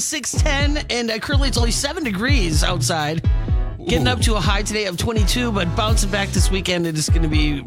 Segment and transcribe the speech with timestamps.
[0.00, 3.22] is 610, and uh, currently it's only 7 degrees outside.
[3.86, 7.10] Getting up to a high today of 22, but bouncing back this weekend, it is
[7.10, 7.62] going to be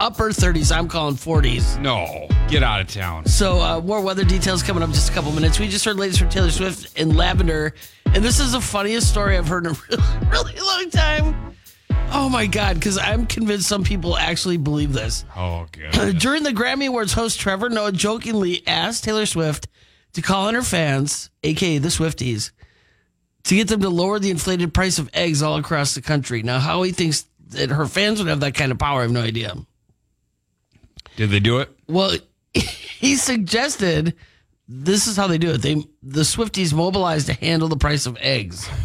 [0.00, 0.74] upper 30s.
[0.76, 1.80] I'm calling 40s.
[1.80, 3.26] No, get out of town.
[3.26, 5.60] So, uh, more weather details coming up in just a couple minutes.
[5.60, 7.74] We just heard latest from Taylor Swift in Lavender,
[8.06, 9.78] and this is the funniest story I've heard in a
[10.30, 11.54] really, really long time.
[12.10, 15.24] Oh my God, because I'm convinced some people actually believe this.
[15.36, 16.18] Oh, good.
[16.18, 19.68] During the Grammy Awards, host Trevor Noah jokingly asked Taylor Swift
[20.18, 22.50] to call on her fans, aka the Swifties,
[23.44, 26.42] to get them to lower the inflated price of eggs all across the country.
[26.42, 29.12] Now, how he thinks that her fans would have that kind of power, I have
[29.12, 29.54] no idea.
[31.14, 31.70] Did they do it?
[31.86, 32.16] Well,
[32.52, 34.16] he suggested
[34.66, 35.58] this is how they do it.
[35.58, 38.68] They the Swifties mobilized to handle the price of eggs.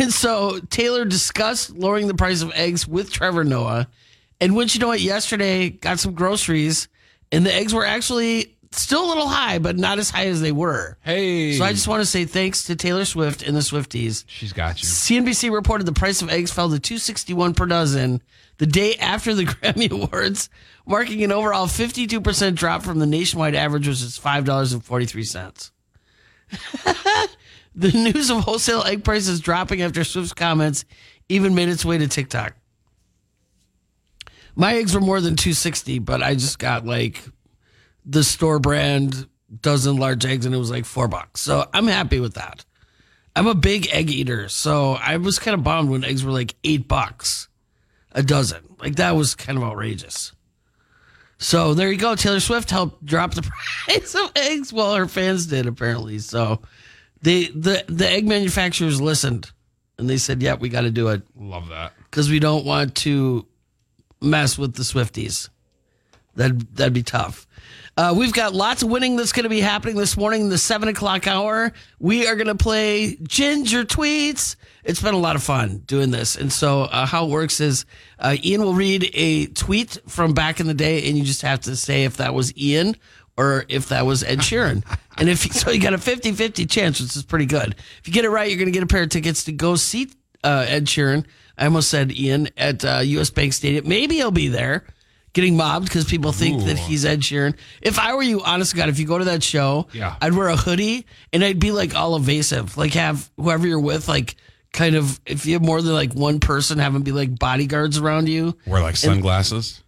[0.00, 3.86] And so Taylor discussed lowering the price of eggs with Trevor Noah.
[4.40, 6.88] And wouldn't you know it, yesterday got some groceries
[7.30, 10.52] and the eggs were actually still a little high, but not as high as they
[10.52, 10.96] were.
[11.02, 11.54] Hey.
[11.54, 14.24] So I just want to say thanks to Taylor Swift and the Swifties.
[14.26, 14.88] She's got you.
[14.88, 18.22] CNBC reported the price of eggs fell to 261 per dozen
[18.58, 20.50] the day after the Grammy Awards,
[20.86, 25.70] marking an overall 52% drop from the nationwide average, which is $5.43.
[27.74, 30.84] the news of wholesale egg prices dropping after Swift's comments
[31.28, 32.54] even made its way to TikTok.
[34.56, 37.22] My eggs were more than 260, but I just got like
[38.08, 39.28] the store brand
[39.60, 41.40] dozen large eggs and it was like four bucks.
[41.40, 42.64] So I'm happy with that.
[43.36, 46.56] I'm a big egg eater, so I was kind of bummed when eggs were like
[46.64, 47.48] eight bucks
[48.12, 48.64] a dozen.
[48.80, 50.32] Like that was kind of outrageous.
[51.38, 52.16] So there you go.
[52.16, 53.42] Taylor Swift helped drop the
[53.86, 54.72] price of eggs.
[54.72, 56.18] Well, her fans did apparently.
[56.18, 56.62] So
[57.22, 59.52] they the the egg manufacturers listened
[59.98, 61.92] and they said, "Yeah, we got to do it Love that.
[62.10, 63.46] because we don't want to
[64.20, 65.48] mess with the Swifties.
[66.34, 67.46] That that'd be tough."
[67.98, 70.56] Uh, we've got lots of winning that's going to be happening this morning in the
[70.56, 71.72] seven o'clock hour.
[71.98, 74.54] We are going to play Ginger Tweets.
[74.84, 76.36] It's been a lot of fun doing this.
[76.36, 77.86] And so, uh, how it works is
[78.20, 81.62] uh, Ian will read a tweet from back in the day, and you just have
[81.62, 82.94] to say if that was Ian
[83.36, 84.84] or if that was Ed Sheeran.
[85.18, 87.74] and if so, you got a 50 50 chance, which is pretty good.
[87.98, 89.74] If you get it right, you're going to get a pair of tickets to go
[89.74, 90.08] see
[90.44, 91.26] uh, Ed Sheeran.
[91.58, 93.88] I almost said Ian at uh, US Bank Stadium.
[93.88, 94.84] Maybe he'll be there
[95.32, 97.56] getting mobbed because people think that he's Ed Sheeran.
[97.82, 100.16] If I were you, honest to God, if you go to that show, Yeah.
[100.20, 102.76] I'd wear a hoodie and I'd be like all evasive.
[102.76, 104.36] Like have whoever you're with, like
[104.72, 107.98] kind of if you have more than like one person, have them be like bodyguards
[107.98, 108.56] around you.
[108.66, 109.82] Wear like sunglasses.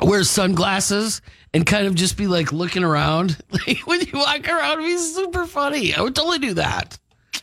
[0.00, 1.22] Wear sunglasses
[1.52, 3.36] and kind of just be like looking around.
[3.66, 5.94] Like when you walk around, it'd be super funny.
[5.94, 6.98] I would totally do that.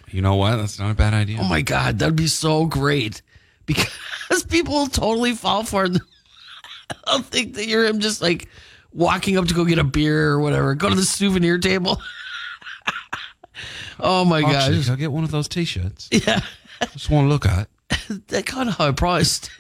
[0.10, 0.58] You know what?
[0.58, 1.40] That's not a bad idea.
[1.40, 3.22] Oh my God, that'd be so great
[3.66, 5.98] because people will totally fall for it.
[7.06, 8.48] I'll think that you're him just like
[8.94, 10.76] walking up to go get a beer or whatever.
[10.76, 12.02] Go to the souvenir table.
[14.00, 14.90] oh my gosh.
[14.90, 16.10] I'll get one of those t-shirts.
[16.26, 16.42] Yeah.
[16.94, 17.68] Just want to look at.
[18.28, 19.52] They're kind of high priced.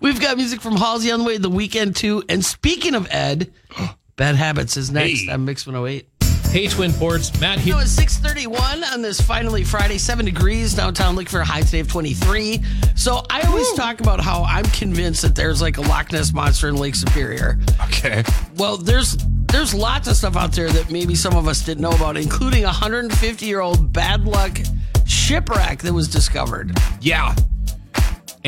[0.00, 2.22] We've got music from Halsey on the way the weekend too.
[2.30, 3.52] And speaking of Ed,
[4.16, 5.26] Bad Habits is next.
[5.26, 5.32] Hey.
[5.32, 6.08] I'm Mix 108.
[6.50, 7.74] Hey, Twin Ports, Matt here.
[7.74, 11.14] It was 631 on this finally Friday, 7 degrees downtown.
[11.14, 12.62] Looking for a high today of 23.
[12.96, 16.68] So I always talk about how I'm convinced that there's like a Loch Ness monster
[16.68, 17.58] in Lake Superior.
[17.82, 18.24] Okay.
[18.56, 19.18] Well, there's
[19.52, 22.64] there's lots of stuff out there that maybe some of us didn't know about, including
[22.64, 24.58] a 150 year old bad luck
[25.06, 26.76] shipwreck that was discovered.
[27.02, 27.34] Yeah.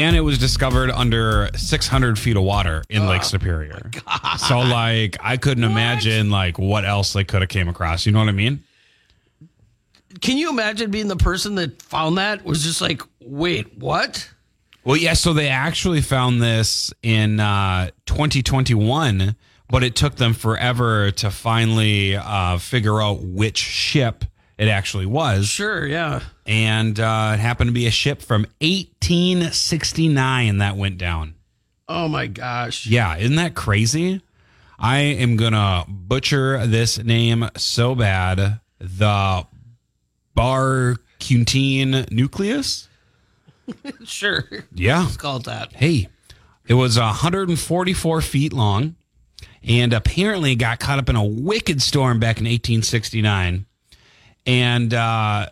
[0.00, 3.90] And it was discovered under 600 feet of water in Lake Superior.
[4.38, 8.06] So, like, I couldn't imagine like what else they could have came across.
[8.06, 8.64] You know what I mean?
[10.22, 14.28] Can you imagine being the person that found that was just like, wait, what?
[14.84, 15.12] Well, yeah.
[15.12, 19.36] So they actually found this in uh, 2021,
[19.68, 24.24] but it took them forever to finally uh, figure out which ship
[24.60, 25.48] it actually was.
[25.48, 26.20] Sure, yeah.
[26.44, 31.34] And uh, it happened to be a ship from 1869 that went down.
[31.88, 32.86] Oh my gosh.
[32.86, 34.20] Yeah, isn't that crazy?
[34.78, 38.60] I am gonna butcher this name so bad.
[38.78, 39.46] The
[40.36, 42.86] Barcutine nucleus.
[44.04, 44.44] Sure.
[44.74, 45.04] Yeah.
[45.04, 45.72] Let's call it that.
[45.72, 46.08] Hey,
[46.66, 48.96] it was 144 feet long,
[49.62, 53.66] and apparently got caught up in a wicked storm back in 1869.
[54.46, 55.48] And uh,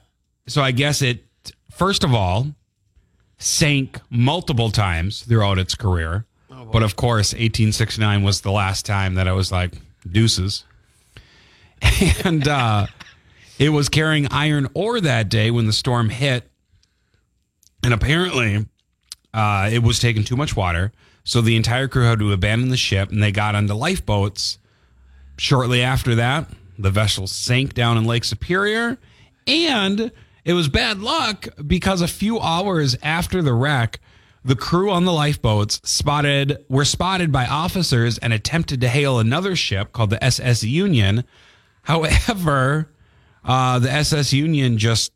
[0.47, 1.25] so I guess it
[1.71, 2.49] first of all
[3.39, 6.27] sank multiple times throughout its career.
[6.73, 9.75] but of course, 1869 was the last time that I was like
[10.11, 10.65] deuces.
[12.25, 12.87] And uh,
[13.59, 16.51] it was carrying iron ore that day when the storm hit.
[17.85, 18.67] And apparently,
[19.33, 20.93] uh, it was taking too much water.
[21.25, 24.59] So the entire crew had to abandon the ship and they got onto lifeboats.
[25.37, 28.99] Shortly after that, The vessel sank down in Lake Superior,
[29.47, 30.13] and
[30.45, 34.01] it was bad luck because a few hours after the wreck,
[34.45, 39.57] the crew on the lifeboats spotted were spotted by officers and attempted to hail another
[39.57, 41.25] ship called the SS Union.
[41.83, 42.93] However,
[43.45, 45.13] uh, the SS Union just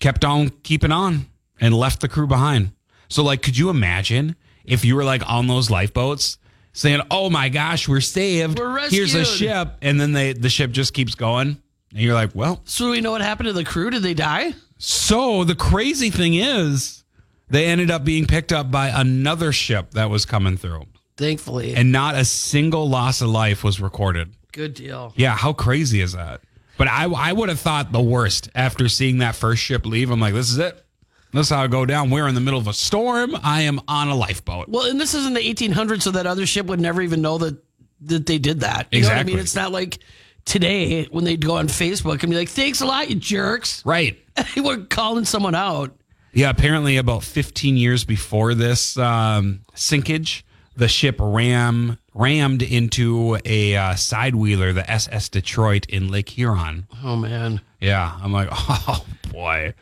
[0.00, 1.26] kept on keeping on
[1.60, 2.72] and left the crew behind.
[3.08, 6.38] So, like, could you imagine if you were like on those lifeboats
[6.78, 8.58] saying, "Oh my gosh, we're saved.
[8.58, 11.48] We're Here's a ship," and then they the ship just keeps going,
[11.90, 13.90] and you're like, "Well." So do we know what happened to the crew?
[13.90, 14.54] Did they die?
[14.78, 17.02] So the crazy thing is,
[17.50, 20.84] they ended up being picked up by another ship that was coming through,
[21.16, 21.74] Thankfully.
[21.74, 24.34] and not a single loss of life was recorded.
[24.52, 25.12] Good deal.
[25.16, 26.42] Yeah, how crazy is that?
[26.76, 30.10] But I I would have thought the worst after seeing that first ship leave.
[30.12, 30.84] I'm like, this is it.
[31.32, 32.10] This is how I go down.
[32.10, 33.36] We're in the middle of a storm.
[33.42, 34.68] I am on a lifeboat.
[34.68, 37.38] Well, and this is in the 1800s, so that other ship would never even know
[37.38, 37.62] that
[38.02, 38.88] that they did that.
[38.92, 39.38] You know what I mean?
[39.38, 39.98] It's not like
[40.44, 44.18] today when they'd go on Facebook and be like, "Thanks a lot, you jerks." Right.
[44.54, 45.94] they were calling someone out.
[46.32, 50.42] Yeah, apparently about 15 years before this um, sinkage,
[50.76, 56.86] the ship ram rammed into a uh, side wheeler, the SS Detroit in Lake Huron.
[57.02, 57.60] Oh man.
[57.80, 59.74] Yeah, I'm like, oh boy.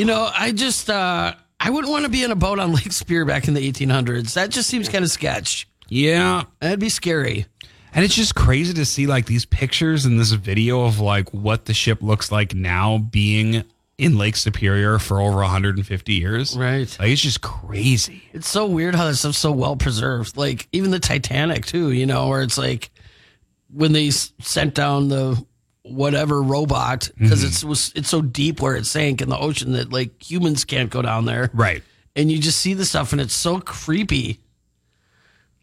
[0.00, 2.90] You know, I just uh I wouldn't want to be in a boat on Lake
[2.90, 4.32] Superior back in the 1800s.
[4.32, 5.68] That just seems kind of sketch.
[5.90, 7.44] Yeah, That'd be scary.
[7.92, 11.66] and it's just crazy to see like these pictures and this video of like what
[11.66, 13.62] the ship looks like now being
[13.98, 16.56] in Lake Superior for over 150 years.
[16.56, 16.96] Right.
[16.98, 18.22] Like it's just crazy.
[18.32, 20.34] It's so weird how this stuff's so well preserved.
[20.34, 22.90] Like even the Titanic too, you know, where it's like
[23.68, 25.44] when they sent down the
[25.90, 29.92] whatever robot because it's was it's so deep where it sank in the ocean that
[29.92, 31.50] like humans can't go down there.
[31.52, 31.82] Right.
[32.16, 34.40] And you just see the stuff and it's so creepy.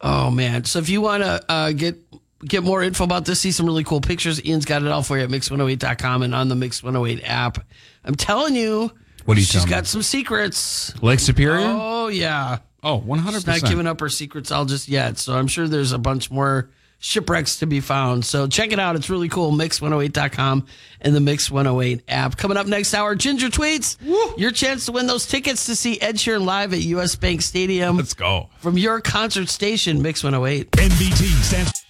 [0.01, 0.65] Oh man.
[0.65, 1.97] So if you want to uh, get
[2.45, 5.17] get more info about this, see some really cool pictures, Ian's got it all for
[5.17, 7.65] you at mix108.com and on the Mix 108 app.
[8.05, 8.91] I'm telling you,
[9.25, 9.69] What do you she's tell me?
[9.71, 10.93] got some secrets.
[11.01, 11.65] Lake Superior?
[11.65, 12.59] Oh yeah.
[12.83, 13.33] Oh, 100%.
[13.33, 15.17] She's not giving up her secrets all just yet.
[15.17, 18.25] So I'm sure there's a bunch more shipwrecks to be found.
[18.25, 18.95] So check it out.
[18.95, 19.51] It's really cool.
[19.51, 20.65] Mix108.com
[21.01, 22.37] and the Mix 108 app.
[22.37, 23.97] Coming up next hour, Ginger Tweets.
[24.37, 27.97] Your chance to win those tickets to see Ed Sheeran live at US Bank Stadium
[27.97, 28.49] Let's go.
[28.59, 30.71] from your concert station, Mix 108.
[30.71, 31.83] NBT stands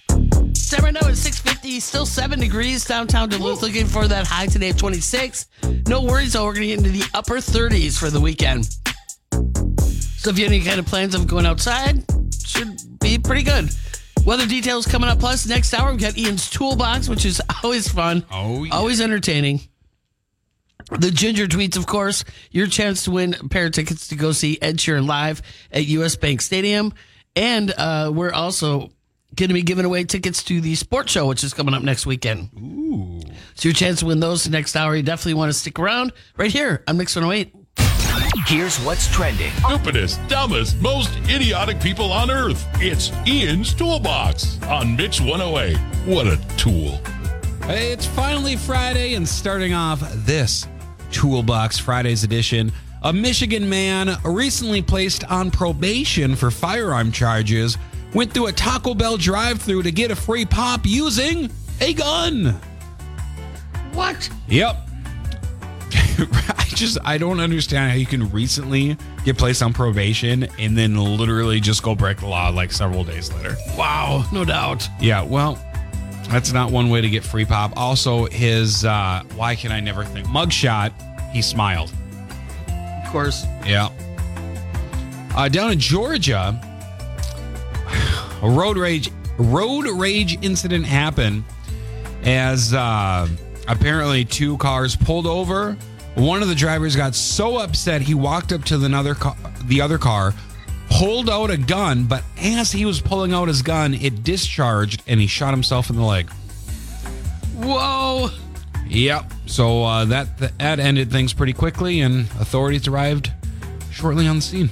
[0.54, 3.62] Set right now at 650, still seven degrees downtown Duluth.
[3.62, 5.46] Looking for that high today of 26.
[5.86, 6.44] No worries, though.
[6.44, 8.66] We're going to get into the upper 30s for the weekend.
[10.18, 12.04] So if you have any kind of plans of going outside,
[12.44, 13.70] should be pretty good.
[14.28, 15.20] Weather details coming up.
[15.20, 18.26] Plus, next hour, we've got Ian's Toolbox, which is always fun.
[18.30, 18.74] Oh, yeah.
[18.74, 19.62] Always entertaining.
[20.90, 24.32] The Ginger Tweets, of course, your chance to win a pair of tickets to go
[24.32, 25.40] see Ed Sheeran live
[25.72, 26.92] at US Bank Stadium.
[27.36, 28.90] And uh, we're also
[29.34, 32.04] going to be giving away tickets to the sports show, which is coming up next
[32.04, 32.50] weekend.
[32.58, 33.22] Ooh.
[33.54, 34.94] So your chance to win those next hour.
[34.94, 37.57] You definitely want to stick around right here on Mix 108.
[38.46, 39.50] Here's what's trending.
[39.52, 42.66] stupidest, dumbest, most idiotic people on earth.
[42.74, 45.76] It's Ian's Toolbox on Mix 108.
[46.06, 47.00] What a tool.
[47.66, 50.68] Hey, it's finally Friday, and starting off this
[51.10, 52.70] Toolbox Fridays edition,
[53.02, 57.76] a Michigan man recently placed on probation for firearm charges
[58.14, 61.50] went through a Taco Bell drive through to get a free pop using
[61.80, 62.58] a gun.
[63.92, 64.30] What?
[64.48, 64.87] Yep.
[66.56, 70.96] I just I don't understand how you can recently get placed on probation and then
[70.96, 73.56] literally just go break the law like several days later.
[73.76, 74.88] Wow, no doubt.
[75.00, 75.62] Yeah, well,
[76.28, 77.72] that's not one way to get free pop.
[77.76, 80.92] Also, his uh why can I never think mugshot,
[81.32, 81.92] he smiled.
[83.04, 83.44] Of course.
[83.64, 83.88] Yeah.
[85.34, 86.60] Uh, down in Georgia,
[88.42, 91.44] a road rage road rage incident happened
[92.24, 93.28] as uh,
[93.68, 95.76] apparently two cars pulled over.
[96.18, 99.80] One of the drivers got so upset he walked up to the other car, the
[99.80, 100.34] other car,
[100.90, 105.20] pulled out a gun, but as he was pulling out his gun, it discharged and
[105.20, 106.28] he shot himself in the leg.
[107.54, 108.30] Whoa.
[108.88, 109.32] Yep.
[109.46, 113.30] So uh, that that ended things pretty quickly, and authorities arrived
[113.92, 114.70] shortly on the scene.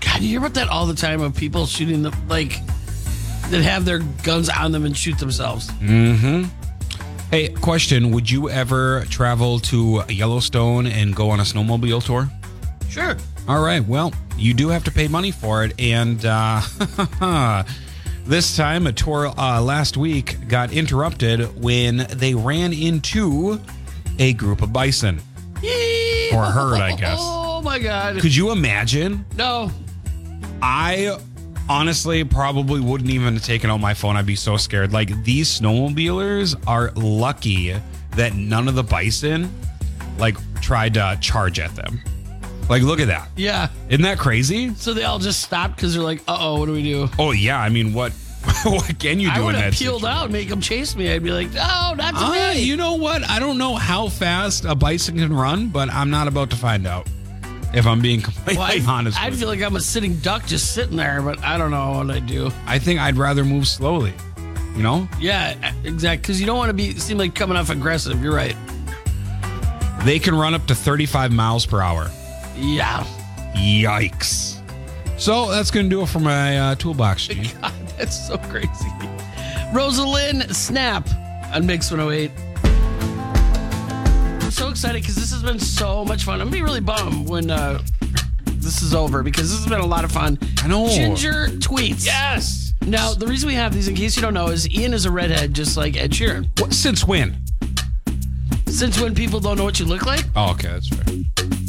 [0.00, 2.60] God, you hear about that all the time of people shooting the like
[3.50, 5.70] that have their guns on them and shoot themselves.
[7.30, 12.28] Hey, question: Would you ever travel to Yellowstone and go on a snowmobile tour?
[12.88, 13.16] Sure.
[13.48, 13.84] All right.
[13.84, 16.60] Well, you do have to pay money for it, and uh,
[18.24, 23.60] this time a tour uh, last week got interrupted when they ran into
[24.18, 25.20] a group of bison.
[26.32, 27.18] Or a herd, I guess.
[27.58, 28.20] Oh my God.
[28.20, 29.24] Could you imagine?
[29.34, 29.70] No.
[30.60, 31.18] I
[31.68, 34.16] honestly probably wouldn't even have taken out my phone.
[34.16, 34.92] I'd be so scared.
[34.92, 37.74] Like these snowmobilers are lucky
[38.12, 39.50] that none of the bison
[40.18, 42.00] like tried to charge at them.
[42.68, 43.28] Like look at that.
[43.36, 43.68] Yeah.
[43.88, 44.74] Isn't that crazy?
[44.74, 47.08] So they all just stopped because they're like, uh oh, what do we do?
[47.18, 48.12] Oh yeah, I mean what
[48.64, 50.16] what can you do I in would that have peeled situation?
[50.18, 51.12] out and make them chase me.
[51.12, 52.60] I'd be like, no, not Uh, today.
[52.60, 53.28] you know what?
[53.28, 56.86] I don't know how fast a bison can run, but I'm not about to find
[56.86, 57.08] out.
[57.74, 60.72] If I'm being completely well, I'd, honest, with feel like I'm a sitting duck just
[60.74, 62.50] sitting there, but I don't know what I'd do.
[62.66, 64.14] I think I'd rather move slowly.
[64.76, 66.18] You know, Yeah, exactly.
[66.20, 68.22] Because you don't want to be seem like coming off aggressive.
[68.22, 68.54] You're right.
[70.04, 72.10] they can run up to 35 miles per hour.
[72.56, 73.04] Yeah.
[73.54, 74.60] Yikes!
[75.18, 77.26] So that's gonna do it for my uh, toolbox.
[77.28, 77.48] Gene.
[77.60, 78.68] God, that's so crazy.
[79.72, 81.08] Rosa Linn Snap
[81.54, 82.30] on Mix 108.
[84.56, 86.40] I'm so excited because this has been so much fun.
[86.40, 87.78] I'm gonna be really bummed when uh,
[88.46, 90.38] this is over because this has been a lot of fun.
[90.62, 90.88] I know.
[90.88, 92.06] Ginger tweets.
[92.06, 92.72] Yes.
[92.80, 95.10] Now, the reason we have these, in case you don't know, is Ian is a
[95.10, 96.48] redhead just like Ed Sheeran.
[96.58, 97.36] What, since when?
[98.66, 100.24] Since when people don't know what you look like?
[100.34, 101.04] Oh, okay, that's fair.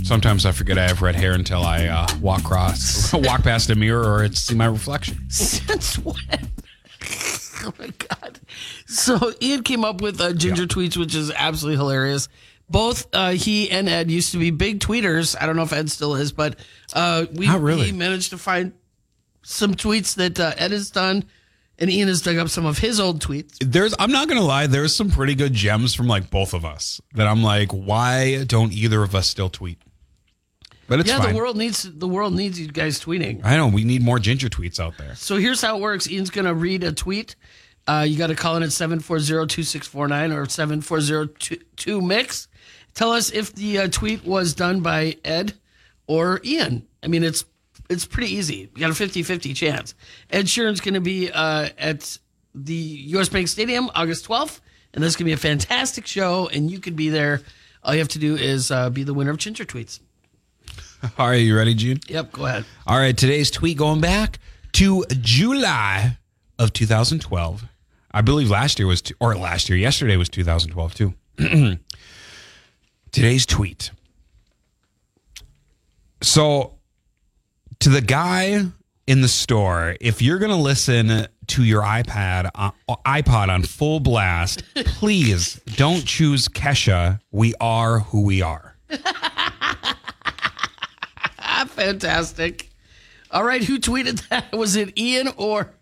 [0.06, 3.75] Sometimes I forget I have red hair until I uh, walk across, walk past a
[3.75, 5.29] mirror, or it's see my reflection.
[5.29, 6.15] Since when?
[7.65, 8.39] oh my god!
[8.86, 12.29] So Ian came up with uh, ginger tweets, which is absolutely hilarious.
[12.69, 15.36] Both uh, he and Ed used to be big tweeters.
[15.39, 16.59] I don't know if Ed still is, but
[16.93, 17.88] uh, we really.
[17.88, 18.74] he managed to find
[19.41, 21.24] some tweets that uh, Ed has done,
[21.79, 23.57] and Ian has dug up some of his old tweets.
[23.62, 27.00] There's, I'm not gonna lie, there's some pretty good gems from like both of us
[27.13, 29.79] that I'm like, why don't either of us still tweet?
[30.88, 31.33] But it's yeah, fine.
[31.33, 33.41] the world needs the world needs you guys tweeting.
[33.43, 35.15] I know we need more ginger tweets out there.
[35.15, 36.09] So here's how it works.
[36.09, 37.36] Ian's going to read a tweet.
[37.86, 42.47] Uh, you got to call in at 740-2649 or 740-2-MIX.
[42.98, 45.54] Tell us if the uh, tweet was done by Ed
[46.08, 46.88] or Ian.
[47.04, 47.46] I mean, it's
[47.92, 48.72] it's pretty easy.
[48.75, 49.94] You got a 50-50 chance.
[50.32, 52.18] Ed Sheeran's going to be uh, at
[52.56, 53.30] the U.S.
[53.30, 54.62] Bank Stadium August 12th,
[54.96, 57.42] and this is going to be a fantastic show, and you could be there.
[57.84, 60.00] All you have to do is uh, be the winner of Ginger Tweets.
[61.20, 62.00] All right, you ready, Gene?
[62.08, 62.66] Yep, go ahead.
[62.88, 64.39] All right, today's tweet going back
[64.72, 66.18] to July
[66.58, 67.63] of 2012.
[68.10, 71.13] I believe last year was, t- or last year, yesterday was 2012 too.
[73.12, 73.92] today's tweet.
[76.22, 76.74] So,
[77.80, 78.66] to the guy
[79.06, 82.72] in the store, if you're going to listen to your iPad, uh,
[83.06, 87.20] iPod on full blast, please don't choose Kesha.
[87.32, 88.76] We are who we are.
[91.68, 92.70] Fantastic.
[93.30, 94.52] All right, who tweeted that?
[94.54, 95.74] Was it Ian or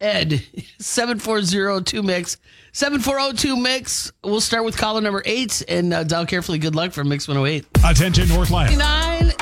[0.00, 0.42] Ed?
[0.78, 2.36] 7402 Mix.
[2.72, 4.12] 7402 Mix.
[4.22, 6.58] We'll start with caller number eight and uh, dial carefully.
[6.58, 7.64] Good luck from Mix 108.
[7.84, 8.76] Attention Northland.
[8.76, 9.32] Nine,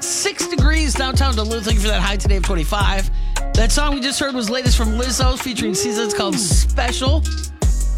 [0.00, 1.64] six degrees downtown Duluth.
[1.64, 3.10] Looking for that high today of 25.
[3.54, 5.72] That song we just heard was latest from Lizzo featuring.
[5.74, 7.22] It's called Special.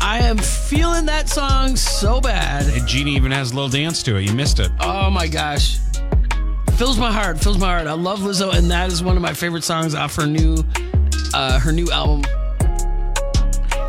[0.00, 2.66] I am feeling that song so bad.
[2.72, 4.22] And Jeannie even has a little dance to it.
[4.22, 4.70] You missed it.
[4.78, 5.78] Oh my gosh.
[6.76, 7.86] Fills my heart, fills my heart.
[7.86, 10.62] I love Lizzo, and that is one of my favorite songs off her new
[11.34, 12.22] uh, her new album.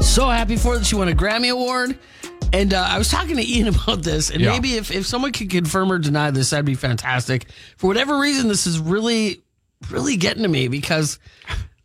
[0.02, 1.98] So happy for that she won a Grammy Award.
[2.54, 4.52] And uh, I was talking to Ian about this, and Yeah.
[4.52, 7.48] maybe if, if someone could confirm or deny this, that'd be fantastic.
[7.78, 9.42] For whatever reason, this is really,
[9.90, 11.20] really getting to me because,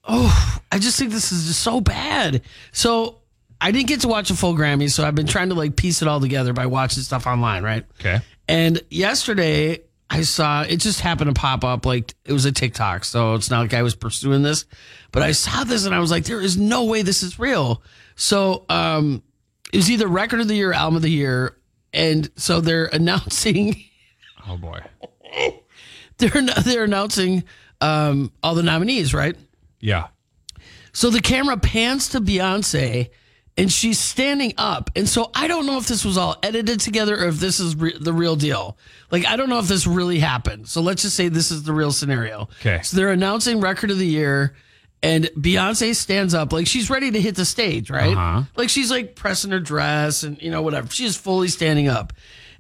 [0.05, 2.43] oh, I just think this is just so bad.
[2.71, 3.19] So
[3.61, 6.01] I didn't get to watch a full Grammy, so I've been trying to like piece
[6.01, 7.85] it all together by watching stuff online, right?
[7.99, 8.21] Okay.
[8.47, 9.81] And yesterday
[10.11, 13.05] I saw it just happened to pop up like it was a TikTok.
[13.05, 14.65] So it's not like I was pursuing this,
[15.13, 17.83] but I saw this and I was like, there is no way this is real.
[18.17, 19.23] So um
[19.73, 21.57] it was either record of the year, or album of the year.
[21.93, 23.77] And so they're announcing
[24.49, 24.81] Oh boy.
[26.19, 27.45] they're they're announcing
[27.81, 29.37] um all the nominees, right?
[29.81, 30.09] Yeah.
[30.93, 33.11] So the camera pans to Beyonce
[33.57, 34.91] and she's standing up.
[34.97, 37.77] And so I don't know if this was all edited together or if this is
[37.77, 38.79] re- the real deal.
[39.11, 40.69] Like, I don't know if this really happened.
[40.69, 42.49] So let's just say this is the real scenario.
[42.61, 42.81] Okay.
[42.83, 44.55] So they're announcing record of the year
[45.03, 48.17] and Beyonce stands up like she's ready to hit the stage, right?
[48.17, 48.43] Uh-huh.
[48.57, 50.89] Like she's like pressing her dress and, you know, whatever.
[50.89, 52.13] She's fully standing up.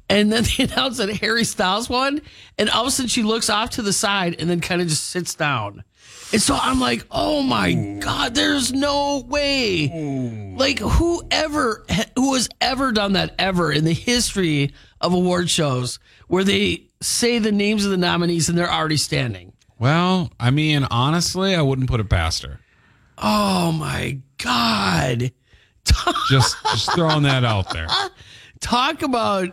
[0.09, 2.21] And then they announce that Harry Styles won.
[2.59, 4.89] And all of a sudden she looks off to the side and then kind of
[4.89, 5.85] just sits down.
[6.33, 10.55] And so I'm like, oh my God, there's no way.
[10.57, 11.85] Like, whoever,
[12.17, 17.39] who has ever done that ever in the history of award shows where they say
[17.39, 19.53] the names of the nominees and they're already standing?
[19.83, 22.61] Well, I mean, honestly, I wouldn't put it past her.
[23.19, 25.33] Oh my God.
[26.31, 27.89] Just, just throwing that out there.
[28.61, 29.49] Talk about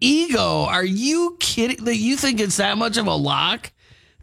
[0.00, 0.64] ego.
[0.64, 1.84] Are you kidding?
[1.84, 3.70] That you think it's that much of a lock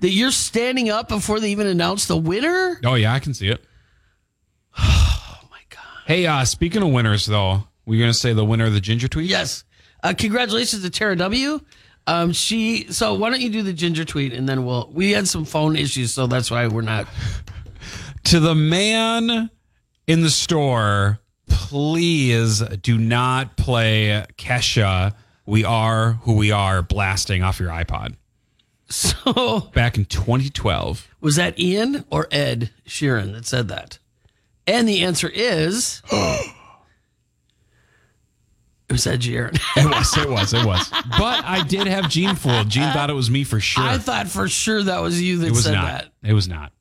[0.01, 2.81] that you're standing up before they even announce the winner?
[2.83, 3.63] Oh yeah, I can see it.
[4.77, 5.79] oh my god.
[6.05, 9.29] Hey, uh, speaking of winners though, we're gonna say the winner of the ginger tweet.
[9.29, 9.63] Yes.
[10.03, 11.61] Uh, congratulations to Tara W.
[12.07, 12.91] Um, she.
[12.91, 14.89] So why don't you do the ginger tweet and then we'll.
[14.93, 17.07] We had some phone issues, so that's why we're not.
[18.25, 19.49] To the man
[20.07, 21.19] in the store,
[21.49, 25.13] please do not play Kesha.
[25.45, 28.15] We are who we are blasting off your iPod.
[28.89, 31.07] So Back in 2012.
[31.19, 33.97] was that Ian or Ed Sheeran that said that?
[34.67, 36.01] And the answer is.
[38.93, 39.59] It was Ed Sheeran.
[39.75, 40.87] It was, it was, it was.
[41.17, 42.69] But I did have Gene fooled.
[42.69, 43.83] Gene thought it was me for sure.
[43.83, 45.85] I thought for sure that was you that it was said not.
[45.85, 46.11] that.
[46.21, 46.71] It was not.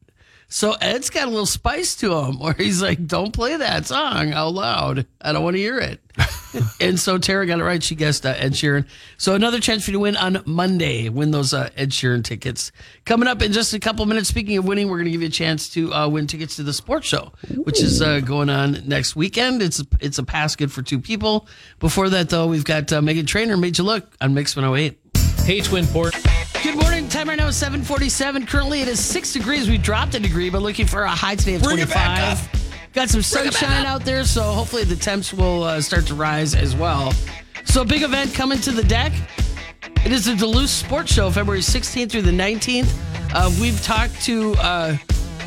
[0.53, 4.35] So Ed's got a little spice to him where he's like, don't play that song
[4.35, 5.07] out loud.
[5.19, 5.99] I don't want to hear it.
[6.81, 7.83] and so Tara got it right.
[7.83, 8.87] She guessed uh, Ed Sheeran.
[9.17, 11.09] So another chance for you to win on Monday.
[11.09, 12.71] Win those uh, Ed Sheeran tickets.
[13.07, 15.29] Coming up in just a couple minutes, speaking of winning, we're going to give you
[15.29, 17.33] a chance to uh, win tickets to the sports show,
[17.63, 19.63] which is uh, going on next weekend.
[19.63, 21.49] It's, it's a pass good for two people.
[21.81, 25.02] Before that, though, we've got uh, Meghan Trainor, Made You Look on Mix 108.
[25.45, 26.15] Hey, Twin Port.
[26.63, 27.09] Good morning.
[27.09, 28.47] Time right now is 747.
[28.47, 29.69] Currently it is six degrees.
[29.69, 32.93] We dropped a degree, but looking for a high today of Bring 25.
[32.93, 36.77] Got some sunshine out there, so hopefully the temps will uh, start to rise as
[36.77, 37.13] well.
[37.65, 40.07] So, big event coming to the DECC.
[40.07, 42.93] It is the Duluth Sports Show, February 16th through the 19th.
[43.35, 44.97] Uh, we've talked to uh,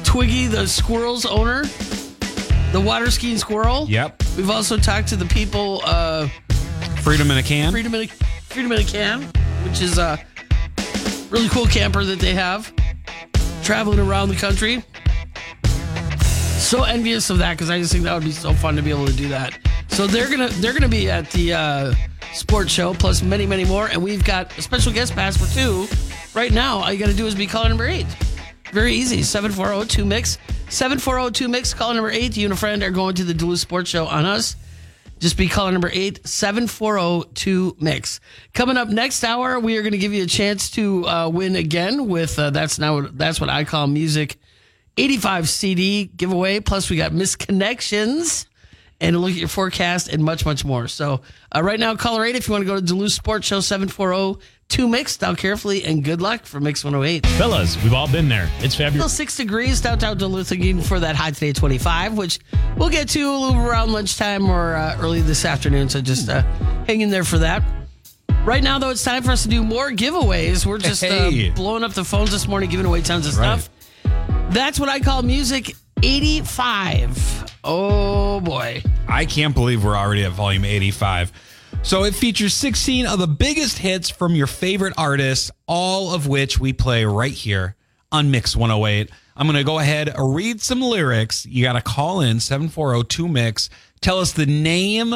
[0.03, 1.63] Twiggy, the squirrel's owner,
[2.73, 3.85] the water skiing squirrel.
[3.87, 4.23] Yep.
[4.35, 5.81] We've also talked to the people.
[5.85, 6.27] Uh,
[7.01, 7.71] Freedom in a can.
[7.71, 8.25] Freedom in a,
[8.55, 9.21] Freedom in a Can,
[9.65, 10.17] which is a
[11.29, 12.73] really cool camper that they have
[13.63, 14.81] traveling around the country.
[16.57, 18.91] So envious of that because I just think that would be so fun to be
[18.91, 19.59] able to do that.
[19.89, 21.95] So they're gonna they're gonna be at the uh,
[22.31, 25.85] sports show plus many many more, and we've got a special guest pass for two.
[26.33, 28.07] Right now, all you got to do is be caller number eight.
[28.71, 29.17] Very easy.
[29.17, 30.37] 740-2 mix.
[30.67, 31.73] 740-2 mix.
[31.73, 32.37] Caller number eight.
[32.37, 34.55] You and a friend are going to the Duluth Sports Show on us.
[35.19, 38.19] Just be caller number eight, 740 mix.
[38.53, 41.55] Coming up next hour, we are going to give you a chance to uh, win
[41.55, 44.37] again with uh, that's now that's what I call music
[44.97, 46.59] 85 CD giveaway.
[46.59, 48.45] Plus, we got misconnections
[49.01, 50.87] and a look at your forecast and much, much more.
[50.87, 51.21] So,
[51.53, 54.41] uh, right now, caller eight if you want to go to Duluth Sports Show 740
[54.69, 55.15] 2 mix.
[55.17, 57.25] Dial carefully and good luck for Mix 108.
[57.37, 58.49] Fellas, we've all been there.
[58.59, 59.09] It's Still February.
[59.09, 62.39] six degrees downtown Duluth again for that high today 25, which
[62.77, 65.87] we'll get to a little around lunchtime or uh, early this afternoon.
[65.89, 66.41] So just uh,
[66.87, 67.63] hang in there for that.
[68.43, 70.65] Right now, though, it's time for us to do more giveaways.
[70.65, 71.49] We're just Hey.
[71.49, 73.59] uh, blowing up the phones this morning, giving away tons of Right.
[73.59, 73.69] stuff.
[74.51, 77.51] That's what I call music 85.
[77.63, 78.83] Oh boy.
[79.07, 81.31] I can't believe we're already at volume 85.
[81.85, 86.59] So it features 16 of the biggest hits from your favorite artists, all of which
[86.59, 87.75] we play right here
[88.11, 89.11] on Mix 108.
[89.37, 91.45] I'm going to go ahead and read some lyrics.
[91.45, 93.69] You got to call in 740 Mix.
[94.01, 95.13] Tell us the name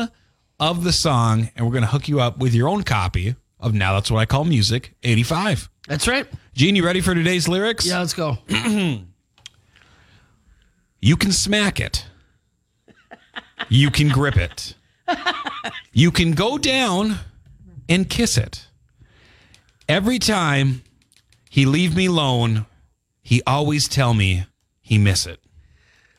[0.59, 3.73] of the song, and we're going to hook you up with your own copy of
[3.73, 5.71] Now That's What I Call Music 85.
[5.87, 6.27] That's right.
[6.53, 7.87] Gene, you ready for today's lyrics?
[7.87, 8.37] Yeah, let's go.
[11.01, 12.05] You can smack it.
[13.69, 14.75] You can grip it.
[15.91, 17.19] You can go down
[17.87, 18.67] and kiss it.
[19.87, 20.83] Every time
[21.49, 22.65] he leave me alone,
[23.21, 24.45] he always tell me
[24.81, 25.39] he miss it.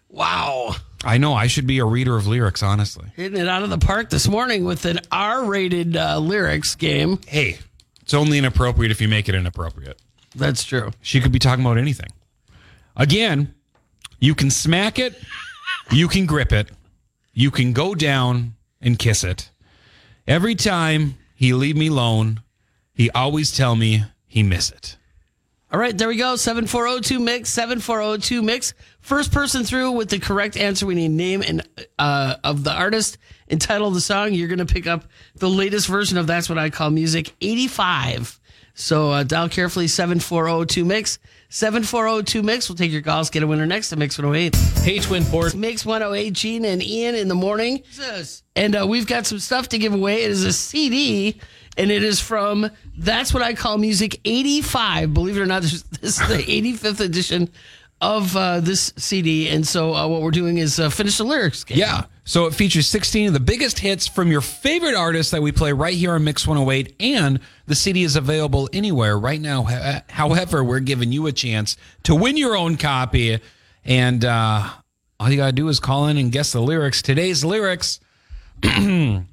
[0.09, 0.75] Wow.
[1.05, 3.07] I know I should be a reader of lyrics, honestly.
[3.17, 7.21] Hitting it out of the park this morning with an R rated uh, lyrics game.
[7.27, 7.59] Hey,
[8.03, 9.99] it's only inappropriate if you make it inappropriate.
[10.35, 10.91] That's true.
[11.01, 12.11] She could be talking about anything.
[12.97, 13.55] Again,
[14.19, 15.19] you can smack it,
[15.91, 16.71] you can grip it,
[17.33, 19.51] you can go down and kiss it.
[20.27, 22.43] Every time he leave me alone,
[22.93, 24.97] he always tell me he miss it.
[25.73, 26.35] All right, there we go.
[26.35, 28.75] 7402 mix, 7402 mix.
[29.01, 30.85] First person through with the correct answer.
[30.85, 31.67] We need name and
[31.97, 34.33] uh, of the artist and title of the song.
[34.33, 35.05] You're going to pick up
[35.37, 38.40] the latest version of That's What I Call Music 85.
[38.81, 41.19] So uh, dial carefully 7402 mix.
[41.51, 42.69] 7402 mix.
[42.69, 43.29] We'll take your calls.
[43.29, 44.55] Get a winner next to Mix 108.
[44.83, 45.55] Hey, Twin Port.
[45.55, 47.83] Mix 108, Gene and Ian in the morning.
[48.57, 50.23] And uh, we've got some stuff to give away.
[50.25, 51.39] It is a CD,
[51.77, 55.13] and it is from That's What I Call Music 85.
[55.13, 57.51] Believe it or not, this, this is the 85th edition
[58.01, 59.49] of uh, this CD.
[59.49, 61.65] And so uh, what we're doing is uh, finish the lyrics.
[61.65, 61.79] game.
[61.79, 62.05] Yeah.
[62.31, 65.73] So it features 16 of the biggest hits from your favorite artists that we play
[65.73, 69.65] right here on Mix 108, and the CD is available anywhere right now.
[70.09, 73.41] However, we're giving you a chance to win your own copy,
[73.85, 74.71] and uh,
[75.19, 77.03] all you gotta do is call in and guess the lyrics.
[77.03, 77.99] Today's lyrics:
[78.63, 79.25] You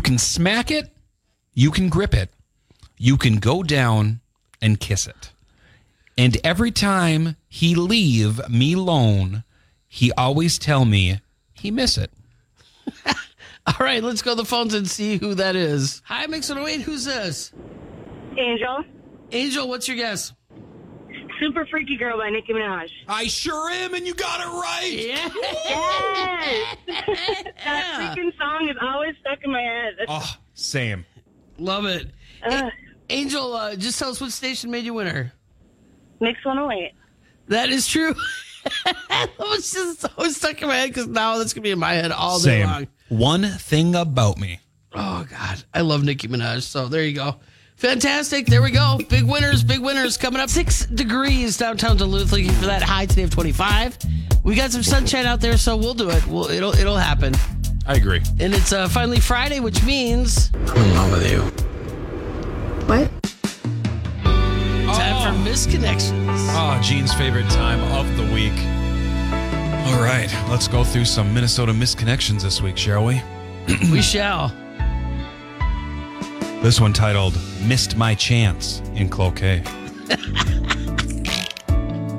[0.00, 0.92] can smack it,
[1.54, 2.30] you can grip it,
[2.98, 4.20] you can go down
[4.60, 5.32] and kiss it.
[6.16, 9.42] And every time he leave me alone,
[9.88, 11.18] he always tell me
[11.62, 12.10] he miss it.
[13.06, 16.02] All right, let's go to the phones and see who that is.
[16.06, 16.80] Hi, Mix 108.
[16.82, 17.52] Who's this?
[18.36, 18.84] Angel.
[19.30, 20.32] Angel, what's your guess?
[21.38, 22.90] Super Freaky Girl by Nicki Minaj.
[23.08, 24.92] I sure am, and you got it right.
[24.92, 25.30] Yeah.
[25.68, 26.76] Yes!
[27.64, 29.94] that freaking song is always stuck in my head.
[30.08, 31.06] Oh, same.
[31.58, 32.08] Love it.
[32.44, 32.70] Uh,
[33.08, 35.32] Angel, uh, just tell us what station made you winner.
[36.20, 36.92] Mix 108.
[37.46, 38.16] That is true.
[38.86, 41.78] it was just so stuck in my head because now that's going to be in
[41.78, 42.66] my head all day Same.
[42.66, 42.88] long.
[43.08, 44.60] One thing about me.
[44.94, 45.62] Oh, God.
[45.72, 46.62] I love Nicki Minaj.
[46.62, 47.36] So there you go.
[47.76, 48.46] Fantastic.
[48.46, 48.98] There we go.
[49.08, 50.48] Big winners, big winners coming up.
[50.48, 52.30] Six degrees downtown Duluth.
[52.30, 53.98] Looking for that high today of 25.
[54.44, 56.26] We got some sunshine out there, so we'll do it.
[56.26, 57.34] We'll, it'll, it'll happen.
[57.86, 58.20] I agree.
[58.38, 61.40] And it's uh, finally Friday, which means I'm in love with you.
[62.86, 63.10] What?
[64.94, 65.38] Time for
[66.54, 68.52] Oh, Gene's favorite time of the week.
[69.86, 73.22] All right, let's go through some Minnesota misconnections this week, shall we?
[73.90, 74.48] we shall.
[76.62, 79.58] This one titled Missed My Chance in Cloquet.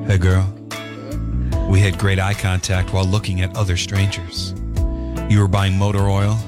[0.07, 0.51] hey, girl.
[1.69, 4.55] We had great eye contact while looking at other strangers.
[5.29, 6.39] You were buying motor oil.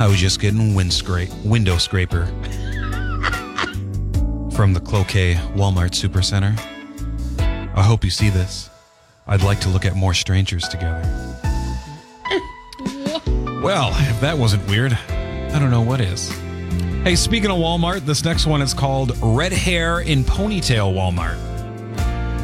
[0.00, 2.26] I was just getting wind scrape, window scraper
[4.56, 6.58] from the Cloquet Walmart Supercenter.
[7.74, 8.68] I hope you see this.
[9.26, 11.02] I'd like to look at more strangers together.
[13.62, 16.30] Well, if that wasn't weird, I don't know what is.
[17.04, 21.38] Hey, speaking of Walmart, this next one is called Red Hair in Ponytail Walmart.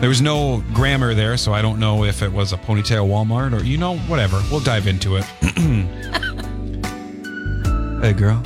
[0.01, 3.53] There was no grammar there, so I don't know if it was a ponytail Walmart
[3.53, 4.41] or, you know, whatever.
[4.49, 5.25] We'll dive into it.
[8.03, 8.41] hey, girl.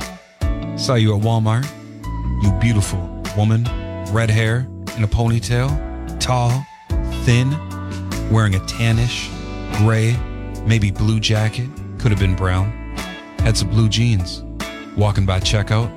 [0.75, 1.67] Saw you at Walmart.
[2.43, 2.99] You beautiful
[3.37, 3.65] woman,
[4.11, 4.67] red hair
[4.97, 6.65] in a ponytail, tall,
[7.23, 7.51] thin,
[8.29, 9.29] wearing a tannish,
[9.77, 10.13] gray,
[10.65, 12.69] maybe blue jacket, could have been brown.
[13.39, 14.43] Had some blue jeans.
[14.97, 15.89] Walking by checkout,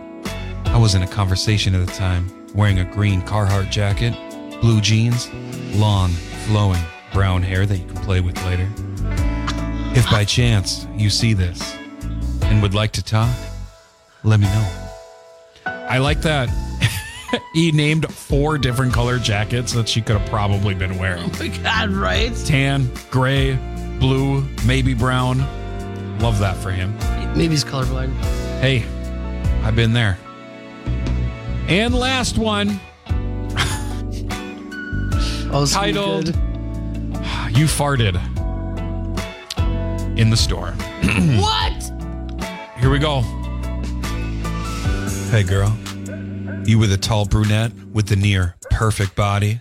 [0.66, 4.14] I was in a conversation at the time, wearing a green Carhartt jacket,
[4.60, 5.28] blue jeans,
[5.74, 6.10] long,
[6.46, 6.80] flowing
[7.12, 8.68] brown hair that you can play with later.
[9.98, 11.74] If by chance you see this
[12.42, 13.34] and would like to talk,
[14.22, 14.70] let me know.
[15.66, 16.48] I like that
[17.52, 21.48] he named four different color jackets that she could have probably been wearing Oh my
[21.48, 22.34] God, right?
[22.44, 23.54] tan, gray,
[23.98, 25.38] blue, maybe brown.
[26.20, 26.96] Love that for him.
[27.36, 28.14] Maybe he's colorblind.
[28.60, 28.84] Hey,
[29.62, 30.18] I've been there.
[31.68, 32.80] And last one,
[35.52, 36.28] Oh, titled.
[37.56, 38.16] You Farted
[40.18, 40.74] in the Store.
[41.40, 41.82] What?
[42.78, 43.22] Here we go.
[45.30, 45.76] Hey, girl.
[46.66, 49.61] You were the tall brunette with the near perfect body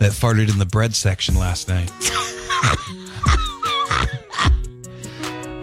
[0.00, 1.92] that farted in the bread section last night.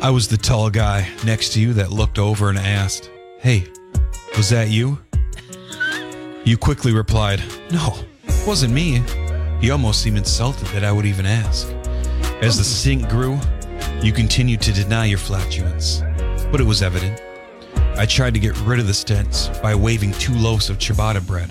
[0.04, 3.66] I was the tall guy next to you that looked over and asked, Hey,
[4.38, 5.00] was that you?
[6.44, 9.02] You quickly replied, No, it wasn't me.
[9.62, 11.70] He almost seemed insulted that I would even ask.
[12.44, 13.40] As the stink grew,
[14.04, 16.04] you continued to deny your flatulence,
[16.52, 17.20] but it was evident.
[17.96, 21.50] I tried to get rid of the stench by waving two loaves of ciabatta bread.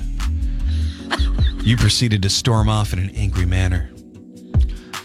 [1.65, 3.91] You proceeded to storm off in an angry manner.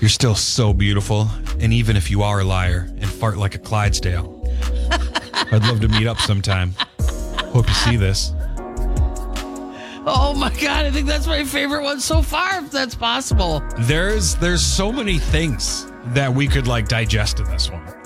[0.02, 3.60] You're still so beautiful, and even if you are a liar and fart like a
[3.60, 4.34] Clydesdale,
[5.52, 6.74] I'd love to meet up sometime.
[7.54, 8.32] Hope you see this.
[10.10, 13.62] Oh my God, I think that's my favorite one so far, if that's possible.
[13.80, 17.97] There's there's so many things that we could like digest in this one.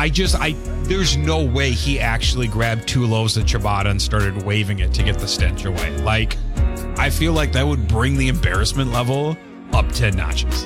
[0.00, 0.52] I just I
[0.84, 5.02] there's no way he actually grabbed two loaves of ciabatta and started waving it to
[5.02, 5.94] get the stench away.
[5.98, 6.38] Like
[6.96, 9.36] I feel like that would bring the embarrassment level
[9.74, 10.64] up 10 notches.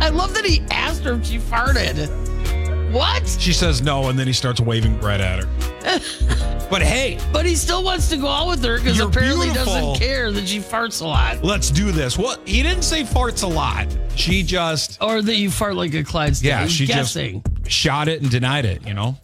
[0.00, 2.92] I love that he asked her if she farted.
[2.92, 3.26] What?
[3.26, 5.48] She says no and then he starts waving bread at her.
[6.70, 9.72] but hey, But he still wants to go out with her because apparently beautiful.
[9.94, 11.42] doesn't care that she farts a lot.
[11.42, 12.18] let's do this.
[12.18, 13.86] What he didn't say farts a lot.
[14.14, 16.48] She just Or that you fart like a Clydesdale.
[16.48, 17.42] yeah, she guessing.
[17.64, 19.16] just shot it and denied it, you know.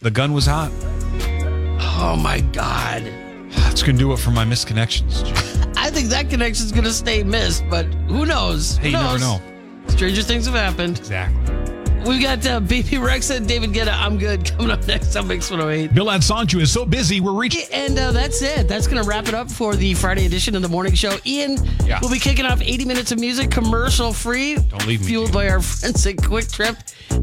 [0.00, 0.70] The gun was hot.
[2.00, 3.02] Oh my God.
[3.50, 5.24] That's gonna do it for my misconnections.
[5.76, 8.76] I think that connection's going to stay missed, but who knows?
[8.76, 9.40] Hey, Who you never know.
[9.86, 10.98] Stranger things have happened.
[10.98, 11.47] Exactly.
[12.08, 13.92] We've got uh, Bebe Rexha and David Guetta.
[13.92, 14.42] I'm good.
[14.56, 15.92] Coming up next on Mix 108.
[15.94, 17.66] Bill Sancho is so busy, we're reaching.
[17.70, 18.66] And uh, that's it.
[18.66, 21.18] That's going to wrap it up for the Friday edition of the morning show.
[21.26, 22.00] Ian Yes.
[22.02, 24.54] will be kicking off 80 minutes of music, commercial free.
[24.54, 26.76] Don't leave me, Fueled by our friends at Kwik Trip.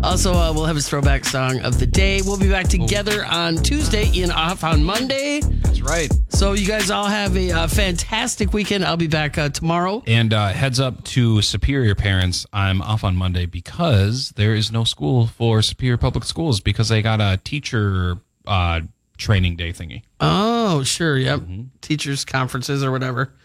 [0.04, 2.22] Also, uh, we'll have his throwback song of the day.
[2.24, 5.42] We'll be back together on Tuesday, Ian off on Monday.
[5.86, 6.12] Right.
[6.30, 8.84] So you guys all have a uh, fantastic weekend.
[8.84, 10.02] I'll be back uh, tomorrow.
[10.08, 14.84] And uh, heads up to Superior parents, I'm off on Monday because there is no
[14.84, 18.16] school for Superior Public Schools because they got a teacher
[18.48, 18.82] uh,
[19.18, 20.02] training day thingy.
[20.20, 21.20] Oh, sure.
[21.20, 21.44] Yep.
[21.82, 23.36] Teachers' conferences or whatever.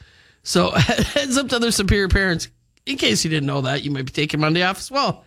[0.42, 2.48] So heads up to other superior parents.
[2.86, 5.24] In case you didn't know that, you might be taking Monday off as well.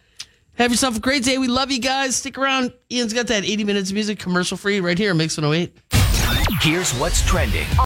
[0.55, 1.37] Have yourself a great day.
[1.37, 2.15] We love you guys.
[2.15, 2.73] Stick around.
[2.91, 6.02] Ian's got that 80 minutes of music commercial free right here, Mix 108.
[6.61, 7.65] Here's what's trending